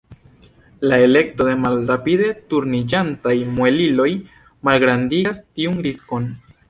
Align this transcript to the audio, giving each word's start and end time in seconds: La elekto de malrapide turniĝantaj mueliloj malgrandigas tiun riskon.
La 0.91 0.97
elekto 1.07 1.45
de 1.49 1.51
malrapide 1.65 2.29
turniĝantaj 2.53 3.35
mueliloj 3.59 4.09
malgrandigas 4.71 5.45
tiun 5.51 5.79
riskon. 5.89 6.27